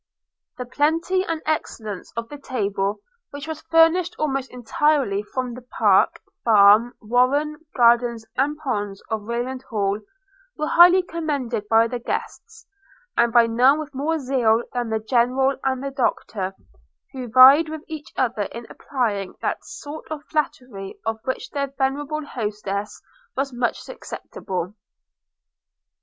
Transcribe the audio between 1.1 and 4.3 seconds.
and excellence of the table, which was furnished